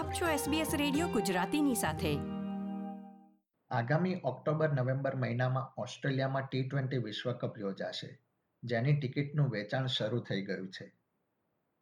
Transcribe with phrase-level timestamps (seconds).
[0.00, 2.18] આપ છો SBS radio ગુજરાતીની સાથે.
[3.70, 8.20] આગામી ઓક્ટોબર, નવેમ્બર મહિનામાં ઓસ્ટ્રેલિયામાં ટી ટ્વેન્ટી વિશ્વકપ યોજાશે,
[8.62, 10.86] જેની ટિકિટનું વેચાણ શરૂ થઈ ગયું છે.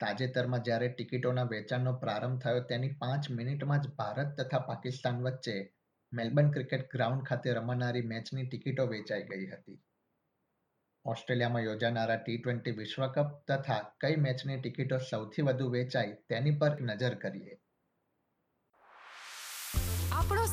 [0.01, 5.73] તાજેતરમાં જ્યારે ટિકિટોના વેચાણનો પ્રારંભ થયો, તેની પાંચ મિનિટમાં જ ભારત તથા પાકિસ્તાન વચ્ચે
[6.13, 9.83] મેલબર્ન ક્રિકેટ ગ્રાઉન્ડ ખાતે રમાનારી મેચની ટિકિટો વેચાઈ ગઈ હતી.
[11.05, 17.15] ઓસ્ટ્રેલિયામાં યોજાનારા ટી ટ્વેન્ટી વિશ્વકપ તથા કઈ મેચની ટિકિટો સૌથી વધુ વેચાઈ તેની પર નજર
[17.15, 17.58] કરીએ.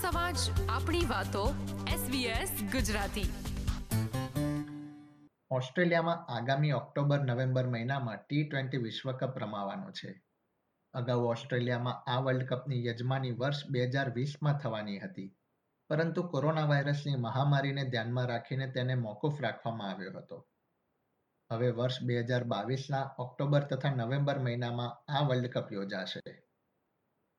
[0.06, 0.36] સમાજ
[0.70, 1.56] આપણી વાતો
[1.88, 3.34] SBS ગુજરાતી.
[5.52, 10.24] ઓસ્ટ્રેલિયામાં આગામી ઓક્ટોબર, નવેમ્બર મહિનામાં ટી ટ્વેન્ટી વિશ્વકપ રમાવાનો છે.
[10.94, 15.36] અગાઉ ઓસ્ટ્રેલિયામાં આ વર્લ્ડ કપની યજમાની વર્ષ બે હજાર વીસમાં થવાની હતી.
[15.90, 20.48] પરંતુ કોરોના વાયરસની મહામારીને ધ્યાનમાં રાખીને તેને મોકૂફ રાખવામાં આવ્યો હતો.
[21.52, 26.45] હવે વર્ષ બે હજાર બાવીસના ઓક્ટોબર તથા નવેમ્બર મહિનામાં આ વર્લ્ડ કપ યોજાશે.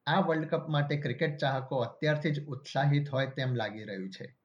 [0.06, 4.38] આ વર્લ્ડ કપ માટે ક્રિકેટ ચાહકો અત્યારથી જ ઉત્સાહિત હોય તેમ લાગી રહ્યું છે.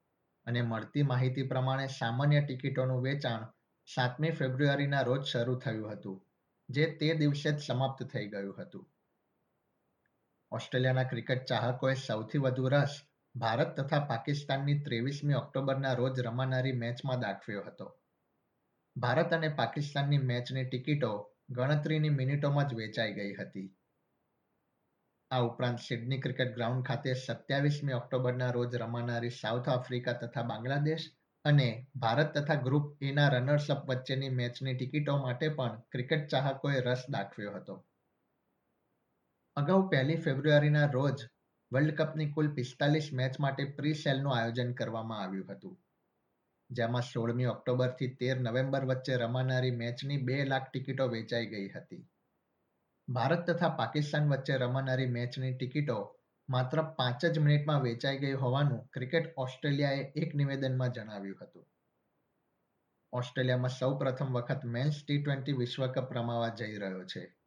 [0.45, 3.45] અને મળતી માહિતી પ્રમાણે સામાન્ય ટિકિટોનું વેચાણ
[3.85, 6.27] સાતમી ફેબ્રુઆરીના રોજ શરૂ થયું હતું,
[6.69, 8.91] જે તે દિવસે જ સમાપ્ત થઈ ગયું હતું.
[10.51, 13.01] ઓસ્ટ્રેલિયાના ક્રિકેટ ચાહકોએ સૌથી વધુ રસ
[13.35, 17.99] ભારત તથા પાકિસ્તાનની ત્રેવીસમી ઓક્ટોબરના રોજ રમાનારી મેચમાં દાખવ્યો હતો.
[18.97, 23.75] ભારત અને પાકિસ્તાનની મેચની ટિકિટો ગણતરીની મિનિટોમાં જ વેચાઈ ગઈ હતી.
[25.31, 31.05] આ ઉપરાંત સિડની ક્રિકેટ ગ્રાઉન્ડ ખાતે સત્યાવીસમી ઓક્ટોબરના રોજ રમાનારી સાઉથ આફ્રિકા તથા બાંગ્લાદેશ
[31.45, 37.53] અને ભારત તથા ગ્રુપ એના રનર્સઅપ વચ્ચેની મેચની ટિકિટો માટે પણ ક્રિકેટ ચાહકોએ રસ દાખવ્યો
[37.55, 37.77] હતો.
[39.57, 41.25] અગાઉ પહેલી ફેબ્રુઆરીના રોજ
[41.71, 45.75] વર્લ્ડ કપની કુલ પિસ્તાલીસ મેચ માટે પ્રી સેલનું આયોજન કરવામાં આવ્યું હતું.
[46.69, 52.07] જેમાં સોળમી ઓક્ટોબરથી તેર નવેમ્બર વચ્ચે રમાનારી મેચની બે લાખ ટિકિટો વેચાઈ ગઈ હતી.
[53.13, 56.15] ભારત તથા પાકિસ્તાન વચ્ચે રમાનારી મેચની ટિકિટો
[56.49, 61.65] માત્ર પાંચ જ મિનિટમાં વેચાઈ ગઈ હોવાનું ક્રિકેટ ઓસ્ટ્રેલિયાએ એક નિવેદનમાં જણાવ્યું હતું.
[63.13, 67.37] ઓસ્ટ્રેલિયામાં સૌ પ્રથમ વખત મેન્સ ટી ટ્વેન્ટી વિશ્વકપ રમાવા જઈ રહ્યો છે.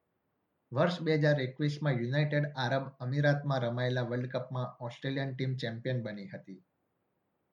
[0.72, 6.64] વર્ષ બે હજાર એકવીસમાં યુનાઇટેડ આરબ અમીરાતમાં રમાયેલા વર્લ્ડ કપમાં ઓસ્ટ્રેલિયન ટીમ ચેમ્પિયન બની હતી.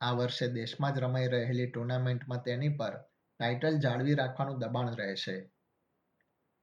[0.02, 3.04] આ વર્ષે દેશમાં જ રમાઈ રહેલી ટુર્નામેન્ટમાં તેની પર
[3.40, 5.51] ટાઇટલ જાળવી રાખવાનું દબાણ રહેશે.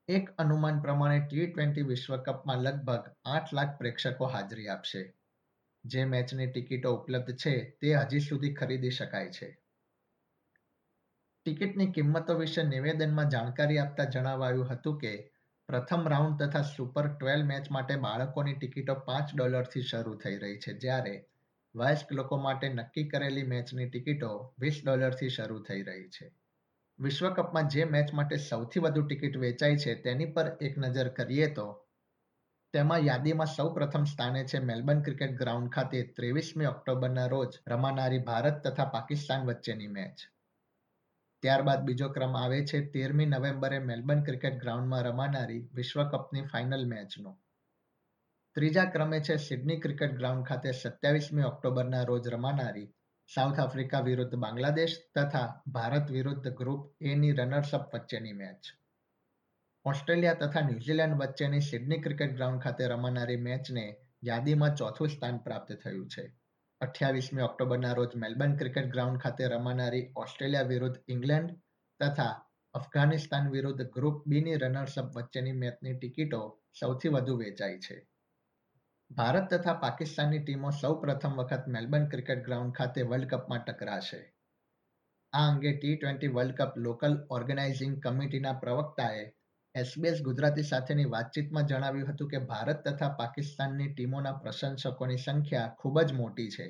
[0.08, 5.14] એક અનુમાન પ્રમાણે ટી ટ્વેન્ટી વિશ્વકપમાં લગભગ આઠ લાખ પ્રેક્ષકો હાજરી આપશે.
[5.84, 9.58] જે મેચની ટિકિટો ઉપલબ્ધ છે, તે હજી સુધી ખરીદી શકાય છે.
[11.46, 15.30] ટિકિટની કિંમતો વિશે નિવેદનમાં જાણકારી આપતા જણાવાયું હતું કે,
[15.68, 20.72] પ્રથમ રાઉન્ડ તથા સુપર ટ્વેલ્વ મેચ માટે બાળકોની ટિકિટો પાંચ ડોલરથી શરૂ થઈ રહી છે,
[20.72, 21.24] જ્યારે
[21.74, 26.32] વયસ્ક લોકો માટે નક્કી કરેલી મેચની ટિકિટો વીસ ડોલરથી શરૂ થઈ રહી છે.
[26.98, 31.66] વિશ્વકપમાં જે મેચ માટે સૌથી વધુ ટિકિટ વેચાઈ છે તેની પર એક નજર કરીએ તો,
[32.74, 38.66] તેમાં યાદીમાં સૌ પ્રથમ સ્થાને છે મેલબર્ન ક્રિકેટ ગ્રાઉન્ડ ખાતે ત્રેવીસમી ઓક્ટોબરના રોજ રમાનારી ભારત
[38.66, 40.16] તથા પાકિસ્તાન વચ્ચેની મેચ.
[41.42, 47.38] ત્યારબાદ બીજો ક્રમ આવે છે તેરમી નવેમ્બરે મેલબર્ન ક્રિકેટ ગ્રાઉન્ડમાં રમાનારી વિશ્વકપની ફાઇનલ મેચનો.
[48.54, 52.88] ત્રીજા ક્રમે છે સિડની ક્રિકેટ ગ્રાઉન્ડ ખાતે સત્યાવીસમી ઓક્ટોબરના રોજ રમાનારી
[53.34, 58.60] સાઉથ આફ્રિકા વિરુદ્ધ બાંગ્લાદેશ તથા ભારત વિરુદ્ધ ગ્રુપ એની રનર્સઅપ વચ્ચેની મેચ
[59.84, 66.08] ઓસ્ટ્રેલિયા તથા ન્યુઝીલેન્ડ વચ્ચેની સિડની ક્રિકેટ ગ્રાઉન્ડ ખાતે રમાનારી મેચને યાદીમાં ચોથું સ્થાન પ્રાપ્ત થયું
[66.08, 66.36] છે.
[66.80, 71.50] અઠ્યાવીસમી ઓક્ટોબરના રોજ મેલબર્ન ક્રિકેટ ગ્રાઉન્ડ ખાતે રમાનારી ઓસ્ટ્રેલિયા વિરુદ્ધ ઇંગ્લેન્ડ
[72.00, 72.44] તથા
[72.74, 78.07] અફઘાનિસ્તાન વિરુદ્ધ ગ્રુપ બીની રનર્સઅપ વચ્ચેની મેચની ટિકિટો સૌથી વધુ વેચાઈ છે.
[79.10, 84.18] ભારત તથા પાકિસ્તાનની ટીમો સૌ પ્રથમ વખત મેલબર્ન ક્રિકેટ ગ્રાઉન્ડ ખાતે વર્લ્ડ કપમાં ટકરાશે.
[85.32, 89.24] આ અંગે T twenty world cup local organising કમિટીના પ્રવક્તાએ
[89.74, 96.20] એસબીએસ ગુજરાતી સાથેની વાતચીતમાં જણાવ્યું હતું કે ભારત તથા પાકિસ્તાનની ટીમોના પ્રશંસકોની સંખ્યા ખૂબ જ
[96.20, 96.68] મોટી છે.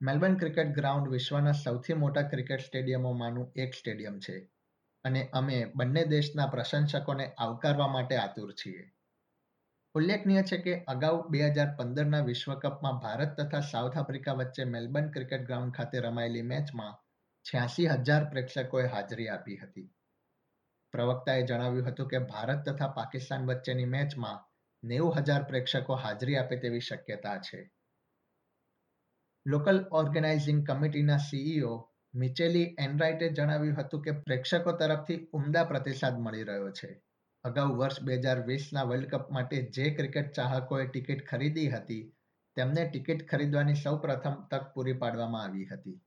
[0.00, 4.36] મેલબર્ન ક્રિકેટ ગ્રાઉન્ડ વિશ્વના સૌથી મોટા ક્રિકેટ સ્ટેડિયમોમાંનું એક સ્ટેડિયમ છે
[5.04, 8.86] અને અમે બંને દેશના પ્રશંસકોને આવકારવા માટે આતુર છીએ.
[9.98, 15.46] ઉલ્લેખનીય છે કે અગાઉ બે હજાર પંદરના વિશ્વકપમાં ભારત તથા સાઉથ આફ્રિકા વચ્ચે મેલબર્ન ક્રિકેટ
[15.46, 16.98] ગ્રાઉન્ડ ખાતે રમાયેલી મેચમાં
[17.46, 19.88] છ્યાસી હજાર પ્રેક્ષકોએ હાજરી આપી હતી.
[20.94, 24.44] પ્રવક્તાએ જણાવ્યું હતું કે ભારત તથા પાકિસ્તાન વચ્ચેની મેચમાં
[24.82, 27.60] નેવું હજાર પ્રેક્ષકો હાજરી આપે તેવી શક્યતા છે.
[29.46, 31.74] લોકલ ઓર્ગેનાઇઝિંગ કમિટીના સીઈઓ
[32.14, 36.90] મિચેલી એનરાઇટે જણાવ્યું હતું કે પ્રેક્ષકો તરફથી ઉમદા પ્રતિસાદ મળી રહ્યો છે.
[37.44, 42.12] અગાઉ વર્ષ બે હજાર વીસના વર્લ્ડ કપ માટે જે ક્રિકેટ ચાહકોએ ટિકિટ ખરીદી હતી,
[42.56, 46.00] તેમને ટિકિટ ખરીદવાની સૌ પ્રથમ તક પૂરી પાડવામાં આવી હતી.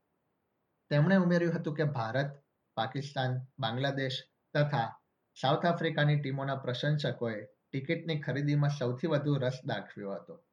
[0.90, 2.30] તેમણે ઉમેર્યું હતું કે ભારત,
[2.76, 4.18] પાકિસ્તાન, બાંગ્લાદેશ
[4.54, 5.00] તથા
[5.36, 10.44] સાઉથ આફ્રિકાની ટીમોના પ્રશંસકોએ ટિકિટની ખરીદીમાં સૌથી વધુ રસ દાખવ્યો હતો.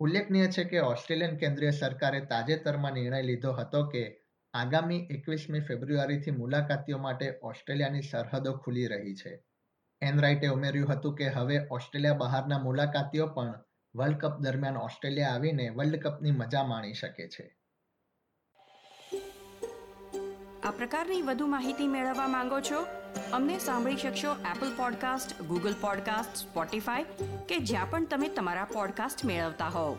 [0.00, 4.19] ઉલ્લેખનીય છે કે ઓસ્ટ્રેલિયન કેન્દ્રીય સરકારે તાજેતરમાં નિર્ણય લીધો હતો કે
[4.54, 9.44] આગામી એકવીસમી ફેબ્રુઆરીથી મુલાકાતીઓ માટે ઓસ્ટ્રેલિયાની સરહદો ખુલી રહી છે.
[10.02, 13.54] એનરાઇટે ઉમેર્યું હતું કે હવે ઓસ્ટ્રેલિયા બહારના મુલાકાતીઓ પણ
[13.94, 17.56] વર્લ્ડ કપ દરમિયાન ઓસ્ટ્રેલિયા આવીને વર્લ્ડ કપની મજા માણી શકે છે.
[20.64, 22.86] આ પ્રકારની વધુ માહિતી મેળવવા માંગો છો?
[23.32, 27.04] અમને સાંભળી શકશો Apple podcast Google podcast Spotify
[27.48, 29.98] કે જ્યાં પણ તમે તમારા પોડકાસ્ટ મેળવતા હોવ.